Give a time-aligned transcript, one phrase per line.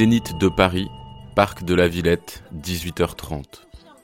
[0.00, 0.88] Zénith de Paris,
[1.36, 3.44] Parc de la Villette, 18h30.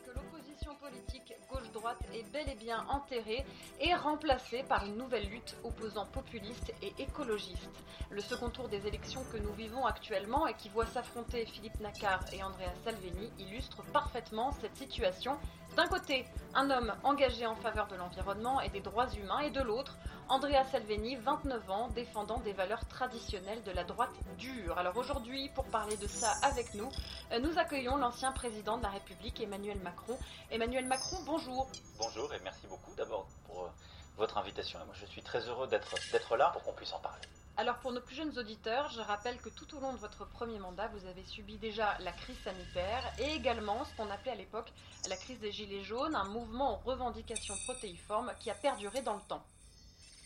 [0.05, 3.47] que l'opposition politique gauche-droite est bel et bien enterrée
[3.81, 7.71] et remplacée par une nouvelle lutte opposant populistes et écologistes.
[8.11, 12.27] Le second tour des élections que nous vivons actuellement et qui voit s'affronter Philippe Nacquart
[12.31, 15.39] et Andrea Salvini illustre parfaitement cette situation.
[15.77, 16.25] D'un côté,
[16.55, 19.95] un homme engagé en faveur de l'environnement et des droits humains, et de l'autre,
[20.31, 24.79] Andrea Salvini, 29 ans, défendant des valeurs traditionnelles de la droite dure.
[24.79, 26.89] Alors aujourd'hui, pour parler de ça avec nous,
[27.33, 30.19] euh, nous accueillons l'ancien président de la République, Emmanuel Macron.
[30.51, 31.69] Emmanuel Macron, bonjour.
[31.99, 33.69] Bonjour et merci beaucoup d'abord pour euh,
[34.17, 34.79] votre invitation.
[34.87, 37.29] Moi, je suis très heureux d'être là pour qu'on puisse en parler.
[37.59, 40.59] Alors pour nos plus jeunes auditeurs, je rappelle que tout au long de votre premier
[40.59, 44.71] mandat, vous avez subi déjà la crise sanitaire et également ce qu'on appelait à l'époque
[45.09, 49.23] la crise des Gilets jaunes, un mouvement aux revendications protéiformes qui a perduré dans le
[49.27, 49.43] temps.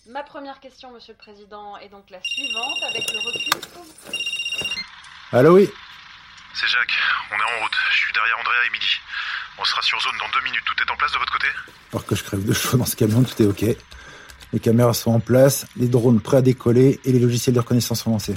[0.09, 3.61] Ma première question, Monsieur le Président, est donc la suivante, avec le recul.
[5.31, 5.71] Allô, oui
[6.55, 6.99] C'est Jacques,
[7.31, 7.77] on est en route.
[7.93, 8.91] Je suis derrière Andrea et Midi.
[9.59, 10.65] On sera sur zone dans deux minutes.
[10.65, 11.47] Tout est en place de votre côté?
[11.93, 13.77] Alors que je crève de chaud dans ce camion, tout est ok.
[14.53, 18.03] Les caméras sont en place, les drones prêts à décoller et les logiciels de reconnaissance
[18.03, 18.35] sont lancés.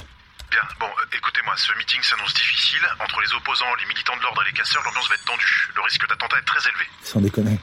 [0.50, 2.86] Bien, bon, euh, écoutez-moi, ce meeting s'annonce difficile.
[3.00, 5.70] Entre les opposants, les militants de l'ordre et les casseurs, l'ambiance va être tendue.
[5.74, 6.86] Le risque d'attentat est très élevé.
[7.02, 7.58] Sans déconner.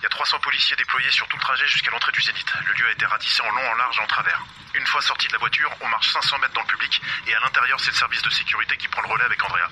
[0.00, 2.46] Il y a 300 policiers déployés sur tout le trajet jusqu'à l'entrée du Zénith.
[2.66, 4.44] Le lieu a été ratissé en long, en large et en travers.
[4.74, 7.40] Une fois sorti de la voiture, on marche 500 mètres dans le public et à
[7.40, 9.68] l'intérieur, c'est le service de sécurité qui prend le relais avec Andrea.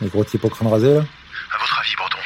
[0.00, 1.02] Les gros types au crâne rasé, là?
[1.54, 2.18] À votre avis, Breton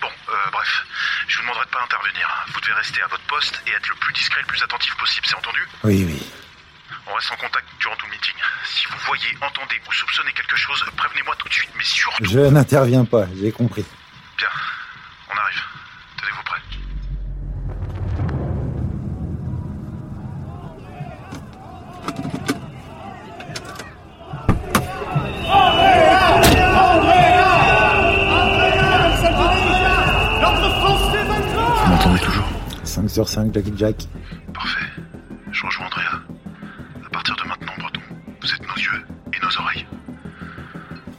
[0.00, 0.84] Bon, euh, bref,
[1.26, 2.44] je vous demanderai de pas intervenir.
[2.54, 5.26] Vous devez rester à votre poste et être le plus discret, le plus attentif possible,
[5.26, 6.22] c'est entendu Oui, oui.
[7.06, 8.34] On reste en contact durant tout le meeting.
[8.64, 12.24] Si vous voyez, entendez ou soupçonnez quelque chose, prévenez-moi tout de suite, mais surtout...
[12.24, 13.84] Je n'interviens pas, j'ai compris.
[14.38, 14.48] Bien,
[15.28, 15.62] on arrive.
[16.18, 16.60] Tenez-vous prêts.
[31.84, 32.44] Vous m'entendez toujours
[32.84, 34.06] 5 sur 5, Jackie Jack.
[34.54, 34.86] Parfait.
[35.50, 36.20] Je rejoins Andrea.
[37.04, 38.00] À partir de maintenant, Breton,
[38.40, 39.04] vous êtes nos yeux
[39.34, 39.86] et nos oreilles.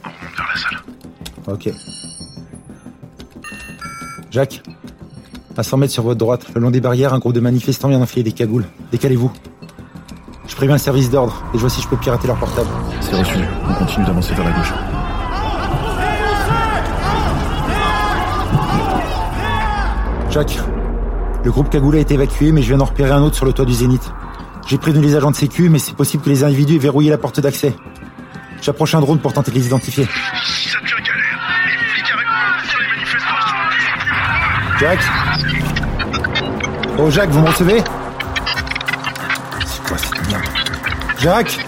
[0.04, 0.78] On remonte vers la salle.
[1.46, 1.70] Ok.
[4.30, 4.62] Jacques,
[5.56, 7.98] à 100 mètres sur votre droite, le long des barrières, un groupe de manifestants vient
[7.98, 8.64] d'enfiler des cagoules.
[8.90, 9.30] Décalez-vous.
[10.48, 12.68] Je préviens le service d'ordre et je vois si je peux pirater leur portable.
[13.00, 13.38] C'est reçu.
[13.68, 14.72] On continue d'avancer vers la gauche.
[20.30, 20.58] Jacques,
[21.44, 23.52] le groupe cagoulé a été évacué, mais je viens d'en repérer un autre sur le
[23.52, 24.12] toit du Zénith.
[24.66, 27.18] J'ai prévenu les agents de sécu, mais c'est possible que les individus aient verrouillé la
[27.18, 27.74] porte d'accès.
[28.60, 30.06] J'approche un drone pour tenter de les identifier.
[34.78, 35.04] Jacques
[36.98, 37.82] Oh Jacques, vous me recevez
[39.66, 40.44] C'est quoi cette merde
[41.18, 41.66] Jacques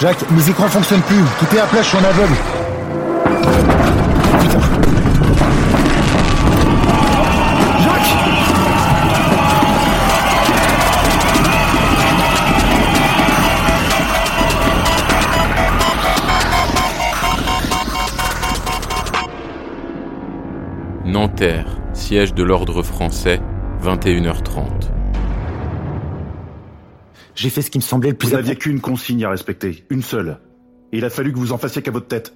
[0.00, 1.22] Jacques, mes écrans fonctionnent plus.
[1.40, 2.34] Tout est à plat, je suis en aveugle.
[22.04, 23.40] Siège de l'ordre français,
[23.82, 24.66] 21h30.
[27.34, 30.02] J'ai fait ce qui me semblait le plus Vous n'aviez qu'une consigne à respecter, une
[30.02, 30.38] seule.
[30.92, 32.34] Et il a fallu que vous en fassiez qu'à votre tête.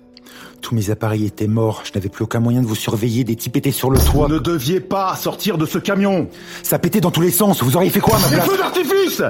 [0.62, 1.82] Tous mes appareils étaient morts.
[1.84, 3.24] Je n'avais plus aucun moyen de vous surveiller.
[3.24, 4.26] Des types étaient sur le toit.
[4.26, 6.28] Vous ne deviez pas sortir de ce camion
[6.62, 7.62] Ça pétait dans tous les sens.
[7.62, 9.22] Vous auriez fait quoi à ma Des place feux d'artifice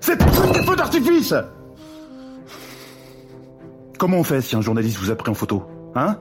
[0.00, 1.34] C'est des feux d'artifice
[3.98, 5.62] Comment on fait si un journaliste vous a pris en photo
[5.94, 6.16] Hein?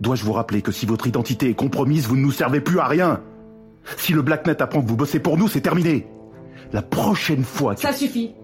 [0.00, 2.86] Dois-je vous rappeler que si votre identité est compromise, vous ne nous servez plus à
[2.86, 3.20] rien?
[3.96, 6.06] Si le Blacknet apprend que vous bossez pour nous, c'est terminé
[6.72, 7.80] La prochaine fois que...
[7.80, 8.34] Ça suffit.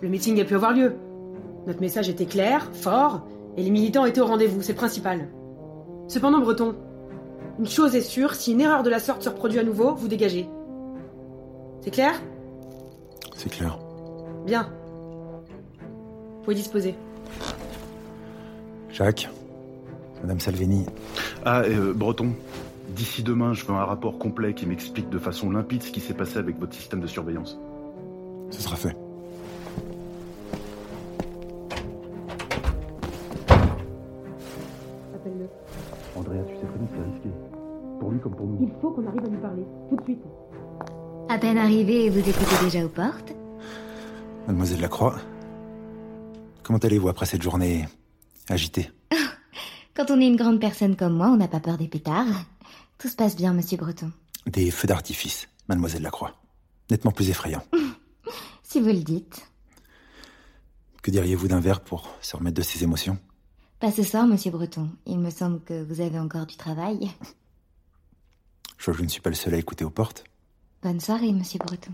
[0.00, 0.94] Le meeting a pu avoir lieu.
[1.66, 3.26] Notre message était clair, fort,
[3.56, 5.28] et les militants étaient au rendez-vous, c'est le principal.
[6.08, 6.74] Cependant, Breton,
[7.58, 10.08] une chose est sûre, si une erreur de la sorte se reproduit à nouveau, vous
[10.08, 10.46] dégagez.
[11.80, 12.20] C'est clair?
[13.36, 13.78] C'est clair.
[14.44, 14.68] Bien.
[16.36, 16.94] Vous pouvez disposer.
[18.94, 19.28] Jacques,
[20.22, 20.86] Madame Salvini,
[21.44, 22.32] Ah, euh, Breton,
[22.90, 26.14] d'ici demain, je veux un rapport complet qui m'explique de façon limpide ce qui s'est
[26.14, 27.58] passé avec votre système de surveillance.
[28.50, 28.96] ce sera fait.
[35.14, 35.48] Appelle-le.
[36.16, 37.28] Andrea, tu sais très bien que c'est risqué.
[38.00, 38.58] Pour lui comme pour nous.
[38.60, 40.22] Il faut qu'on arrive à lui parler, tout de suite.
[41.28, 43.34] À peine arrivé, vous écoutez déjà aux portes
[44.46, 45.14] Mademoiselle Lacroix,
[46.62, 47.86] comment allez-vous après cette journée?
[48.48, 48.90] Agitée
[49.94, 52.46] Quand on est une grande personne comme moi, on n'a pas peur des pétards.
[52.98, 54.10] Tout se passe bien, monsieur Breton.
[54.46, 56.34] Des feux d'artifice, Mademoiselle Lacroix.
[56.90, 57.64] Nettement plus effrayant.
[58.62, 59.46] Si vous le dites.
[61.00, 63.18] Que diriez-vous d'un verre pour se remettre de ses émotions?
[63.78, 64.90] Pas ce soir, monsieur Breton.
[65.06, 67.08] Il me semble que vous avez encore du travail.
[68.78, 70.24] Je vois que je ne suis pas le seul à écouter aux portes.
[70.82, 71.92] Bonne soirée, monsieur Breton.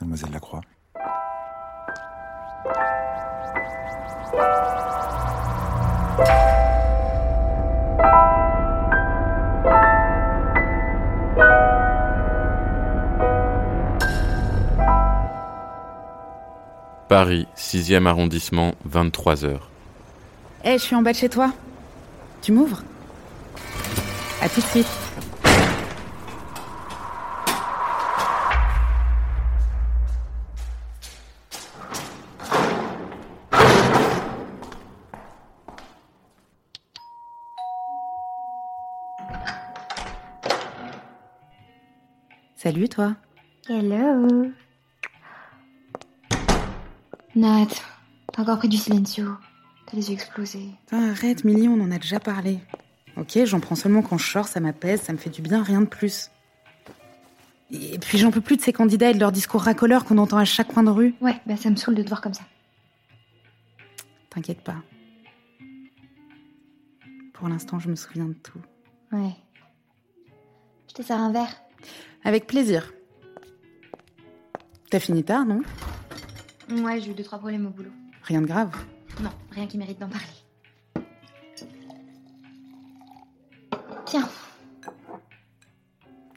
[0.00, 0.60] Mademoiselle Lacroix.
[17.08, 19.58] Paris, 6e arrondissement, 23h.
[20.64, 21.52] Eh, je suis en bas de chez toi.
[22.42, 22.82] Tu m'ouvres
[24.40, 25.03] À tout de suite.
[42.64, 43.14] Salut toi.
[43.68, 44.50] Hello.
[47.34, 47.66] Nat,
[48.32, 49.32] t'as encore pris du silencio.
[49.84, 50.70] T'as les yeux explosés.
[50.86, 52.60] Putain, arrête, Milly, on en a déjà parlé.
[53.18, 55.82] Ok, j'en prends seulement quand je sors, ça m'apaise, ça me fait du bien, rien
[55.82, 56.30] de plus.
[57.70, 60.38] Et puis j'en peux plus de ces candidats et de leurs discours racoleurs qu'on entend
[60.38, 61.14] à chaque coin de rue.
[61.20, 62.44] Ouais, bah ça me saoule de te voir comme ça.
[64.30, 64.76] T'inquiète pas.
[67.34, 68.62] Pour l'instant, je me souviens de tout.
[69.12, 69.34] Ouais.
[70.88, 71.63] Je te sers un verre.
[72.24, 72.92] Avec plaisir.
[74.90, 75.62] T'as fini tard, non?
[76.70, 77.90] Ouais, j'ai eu deux, trois problèmes au boulot.
[78.22, 78.70] Rien de grave.
[79.20, 80.26] Non, rien qui mérite d'en parler.
[84.06, 84.28] Tiens,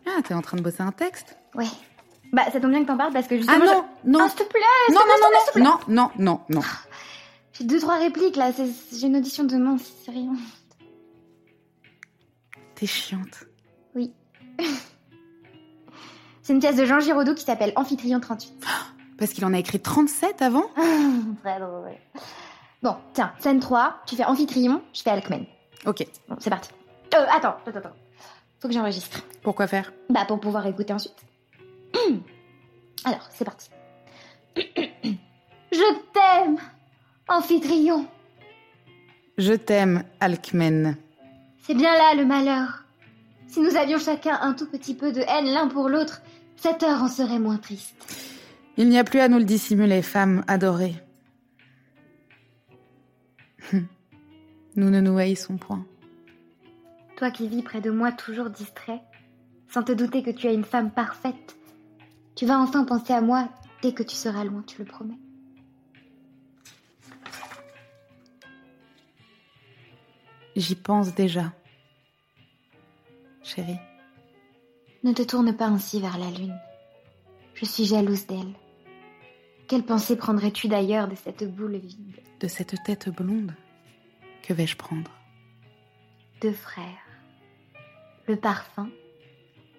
[0.05, 1.38] Ah, t'es en train de bosser un texte?
[1.53, 1.65] Ouais.
[2.33, 3.57] Bah, ça tombe bien que t'en parles parce que justement.
[3.61, 4.19] Ah non, je- non.
[4.21, 4.59] Ah, s'il te plaît,
[4.89, 6.61] Non, te plaît, s'il te plaît, s'il te non, non, non, non, non, non.
[7.53, 10.33] J'ai deux, trois répliques là, c'est- j'ai une audition demain, c'est rien.
[12.75, 13.45] T'es chiante.
[13.95, 14.11] Oui.
[16.47, 18.65] c'est une pièce de Jean Giraudoux qui s'appelle Amphitryon 38.
[19.19, 20.63] Parce qu'il en a écrit 37 avant?
[21.44, 21.91] Très drôle.
[22.81, 25.45] Bon, tiens, scène 3, tu fais Amphitryon, je fais Alcmen.
[25.85, 26.07] Ok.
[26.29, 26.69] Bon, c'est parti.
[27.15, 27.95] Euh, attends, attends, attends.
[28.61, 29.25] Faut que j'enregistre.
[29.41, 29.91] Pourquoi faire?
[30.09, 31.17] Bah, pour pouvoir écouter ensuite.
[33.03, 33.69] Alors, c'est parti.
[34.55, 36.59] Je t'aime,
[37.27, 38.07] Amphitryon.
[39.38, 40.95] Je t'aime, Alcmen.
[41.63, 42.85] C'est bien là le malheur.
[43.47, 46.21] Si nous avions chacun un tout petit peu de haine l'un pour l'autre,
[46.57, 47.95] cette heure en serait moins triste.
[48.75, 50.95] Il n'y a plus à nous le dissimuler, femme adorée.
[54.76, 55.85] Nous ne nous haïssons point.
[57.16, 59.02] Toi qui vis près de moi toujours distrait,
[59.69, 61.57] sans te douter que tu as une femme parfaite,
[62.35, 63.49] tu vas enfin penser à moi
[63.81, 65.18] dès que tu seras loin, tu le promets.
[70.56, 71.54] J'y pense déjà.
[73.44, 73.80] Chérie,
[75.07, 76.59] Ne te tourne pas ainsi vers la lune.
[77.54, 78.54] Je suis jalouse d'elle.
[79.69, 83.56] Quelle pensée prendrais-tu d'ailleurs de cette boule vide de cette tête blonde,
[84.44, 85.09] que vais-je prendre?
[86.42, 87.07] Deux frères.
[88.28, 88.90] Le parfum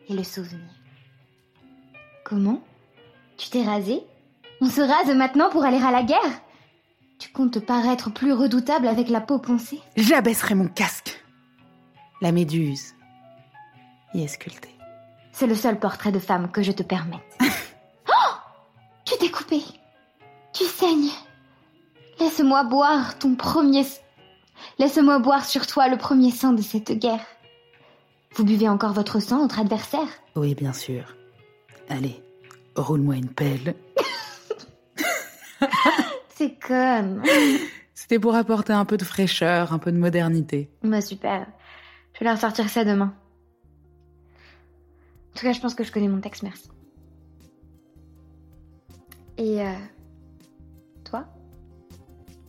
[0.09, 0.71] et le souvenir.
[2.25, 2.63] Comment?
[3.37, 4.01] Tu t'es rasé
[4.63, 6.41] On se rase maintenant pour aller à la guerre?
[7.19, 9.81] Tu comptes paraître plus redoutable avec la peau poncée?
[9.95, 11.23] J'abaisserai mon casque.
[12.23, 12.95] La méduse
[14.15, 14.78] y est sculptée.
[15.39, 17.21] C'est le seul portrait de femme que je te permette.
[18.09, 18.35] oh
[19.05, 19.63] Tu t'es coupé.
[20.53, 21.11] Tu saignes.
[22.19, 23.81] Laisse-moi boire ton premier...
[23.81, 24.01] s-
[24.81, 27.25] Laisse-moi boire sur toi le premier sang de cette guerre.
[28.35, 31.05] Vous buvez encore votre sang, votre adversaire Oui, bien sûr.
[31.89, 32.21] Allez,
[32.75, 33.77] roule-moi une pelle.
[36.35, 37.21] C'est con.
[37.95, 40.69] C'était pour apporter un peu de fraîcheur, un peu de modernité.
[40.83, 41.47] Bah super.
[42.15, 43.15] Je vais leur sortir ça demain.
[45.39, 46.69] En tout cas, je pense que je connais mon texte, merci.
[49.37, 49.73] Et euh,
[51.05, 51.29] Toi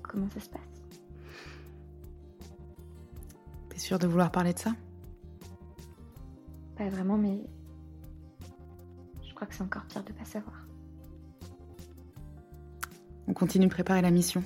[0.01, 0.61] Comment ça se passe?
[3.69, 4.71] T'es sûre de vouloir parler de ça?
[6.77, 7.43] Pas vraiment, mais.
[9.21, 10.65] Je crois que c'est encore pire de pas savoir.
[13.27, 14.43] On continue de préparer la mission.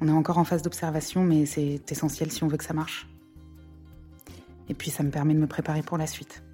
[0.00, 3.08] On est encore en phase d'observation, mais c'est essentiel si on veut que ça marche.
[4.68, 6.44] Et puis ça me permet de me préparer pour la suite.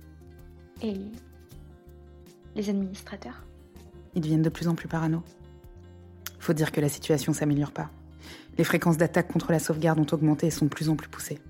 [0.85, 1.00] Et.
[2.55, 3.43] Les administrateurs
[4.14, 5.23] Ils deviennent de plus en plus parano.
[6.38, 7.91] Faut dire que la situation s'améliore pas.
[8.59, 11.41] Les fréquences d'attaque contre la sauvegarde ont augmenté et sont de plus en plus poussées.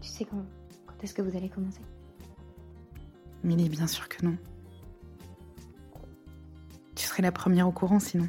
[0.00, 0.44] Tu sais quand,
[0.86, 1.82] quand est-ce que vous allez commencer?
[3.44, 4.36] Millie, bien sûr que non.
[6.94, 8.28] Tu serais la première au courant sinon.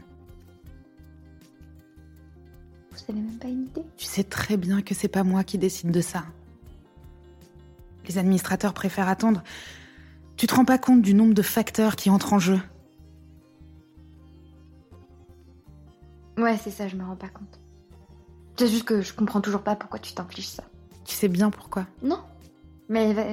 [2.91, 3.85] Vous avez même pas une idée?
[3.97, 6.25] Tu sais très bien que c'est pas moi qui décide de ça.
[8.09, 9.43] Les administrateurs préfèrent attendre.
[10.35, 12.59] Tu te rends pas compte du nombre de facteurs qui entrent en jeu.
[16.37, 17.59] Ouais, c'est ça, je me rends pas compte.
[18.57, 20.63] C'est juste que je comprends toujours pas pourquoi tu t'infliges ça.
[21.05, 21.85] Tu sais bien pourquoi.
[22.01, 22.19] Non.
[22.87, 23.23] Mais va-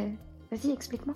[0.51, 1.15] vas-y, explique-moi.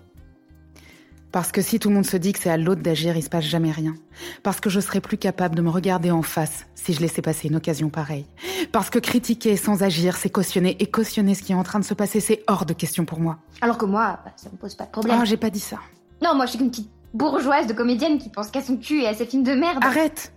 [1.33, 3.29] Parce que si tout le monde se dit que c'est à l'autre d'agir, il se
[3.29, 3.95] passe jamais rien.
[4.43, 7.49] Parce que je serais plus capable de me regarder en face si je laissais passer
[7.49, 8.27] une occasion pareille.
[8.73, 10.77] Parce que critiquer sans agir, c'est cautionner.
[10.81, 13.21] Et cautionner ce qui est en train de se passer, c'est hors de question pour
[13.21, 13.39] moi.
[13.61, 15.19] Alors que moi, bah, ça me pose pas de problème.
[15.21, 15.79] Oh, j'ai pas dit ça.
[16.23, 19.07] Non, moi je suis qu'une petite bourgeoise de comédienne qui pense qu'à son cul et
[19.07, 19.79] à ses films de merde.
[19.83, 20.33] Arrête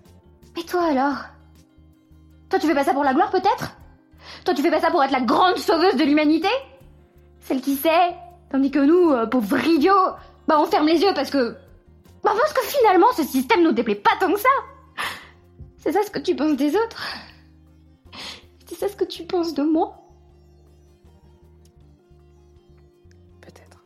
[0.60, 1.26] Et toi alors?
[2.50, 3.78] Toi tu fais pas ça pour la gloire peut-être?
[4.46, 6.48] Toi tu fais pas ça pour être la grande sauveuse de l'humanité?
[7.40, 8.16] Celle qui sait
[8.52, 10.14] Tandis que nous, euh, pauvres idiots,
[10.48, 11.54] bah on ferme les yeux parce que...
[12.24, 14.50] Bah parce que finalement ce système nous déplaît pas tant que ça
[15.78, 17.06] C'est ça ce que tu penses des autres
[18.68, 20.00] C'est ça ce que tu penses de moi
[23.42, 23.84] Peut-être.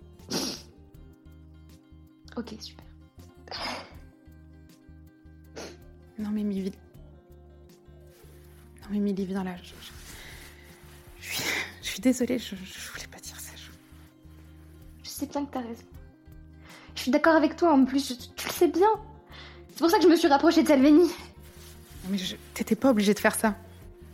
[2.37, 2.85] Ok, super.
[6.19, 6.71] Non mais Milly...
[8.81, 9.55] Non mais Milly, viens là.
[9.57, 9.91] Je, je-
[11.19, 11.43] je suis...
[11.81, 13.51] je suis désolée, je, je voulais pas dire ça.
[13.55, 13.71] je-
[15.03, 15.83] Je sais bien que t'as raison.
[17.07, 18.89] Je suis d'accord avec toi en plus, je- tu le sais bien.
[19.69, 21.03] C'est pour ça que je me suis rapprochée de Salveni.
[21.03, 23.55] Non, mais je- t'étais pas obligée de faire ça.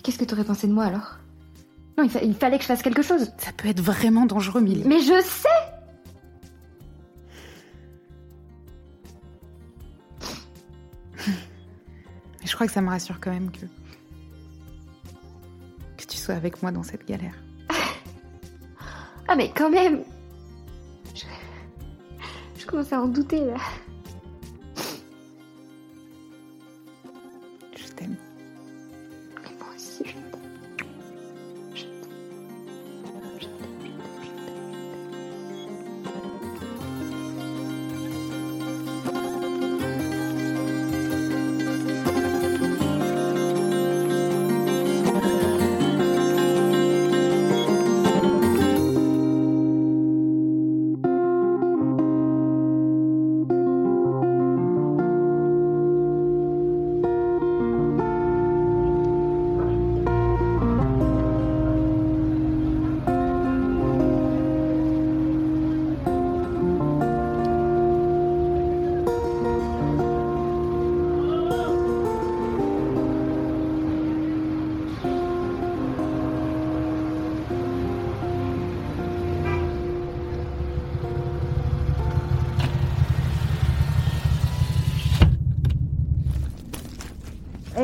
[0.03, 1.17] Qu'est-ce que t'aurais pensé de moi alors?
[1.97, 3.31] Non, il, fa- il fallait que je fasse quelque chose.
[3.39, 4.83] Ça peut être vraiment dangereux, Milly.
[4.85, 5.49] Mais je sais
[12.41, 13.65] Mais je crois que ça me rassure quand même que.
[15.97, 17.33] que tu sois avec moi dans cette galère.
[19.27, 20.03] Ah mais quand même
[22.73, 23.53] commence à en douter là.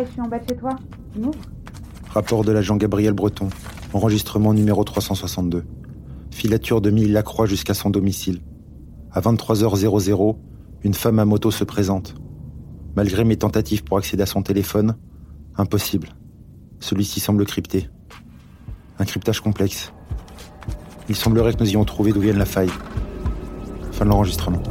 [0.05, 0.75] Je suis en bas de chez toi.
[1.13, 1.21] Tu
[2.11, 3.49] Rapport de l'agent Gabriel Breton.
[3.93, 5.65] Enregistrement numéro 362.
[6.31, 8.41] Filature de Mille Lacroix jusqu'à son domicile.
[9.11, 10.37] À 23h00,
[10.83, 12.15] une femme à moto se présente.
[12.95, 14.95] Malgré mes tentatives pour accéder à son téléphone,
[15.57, 16.09] impossible.
[16.79, 17.89] Celui-ci semble crypté.
[18.99, 19.91] Un cryptage complexe.
[21.09, 22.71] Il semblerait que nous ayons trouvé d'où vienne la faille.
[23.91, 24.61] Fin de l'enregistrement.